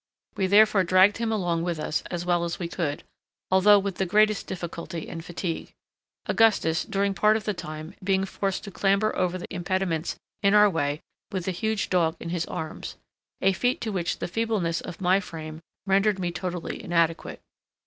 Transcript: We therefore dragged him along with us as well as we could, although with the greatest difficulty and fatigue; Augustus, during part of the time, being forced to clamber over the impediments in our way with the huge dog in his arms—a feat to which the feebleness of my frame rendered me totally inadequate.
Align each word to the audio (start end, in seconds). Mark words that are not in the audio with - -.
We 0.35 0.47
therefore 0.47 0.83
dragged 0.83 1.17
him 1.17 1.31
along 1.31 1.61
with 1.61 1.79
us 1.79 2.01
as 2.09 2.25
well 2.25 2.43
as 2.43 2.57
we 2.57 2.67
could, 2.67 3.03
although 3.51 3.77
with 3.77 3.97
the 3.97 4.07
greatest 4.07 4.47
difficulty 4.47 5.07
and 5.07 5.23
fatigue; 5.23 5.75
Augustus, 6.25 6.83
during 6.85 7.13
part 7.13 7.37
of 7.37 7.43
the 7.43 7.53
time, 7.53 7.93
being 8.03 8.25
forced 8.25 8.63
to 8.63 8.71
clamber 8.71 9.15
over 9.15 9.37
the 9.37 9.45
impediments 9.51 10.15
in 10.41 10.55
our 10.55 10.71
way 10.71 11.01
with 11.31 11.45
the 11.45 11.51
huge 11.51 11.91
dog 11.91 12.15
in 12.19 12.29
his 12.29 12.47
arms—a 12.47 13.53
feat 13.53 13.79
to 13.81 13.91
which 13.91 14.17
the 14.17 14.27
feebleness 14.27 14.81
of 14.81 15.01
my 15.01 15.19
frame 15.19 15.61
rendered 15.85 16.17
me 16.17 16.31
totally 16.31 16.83
inadequate. 16.83 17.39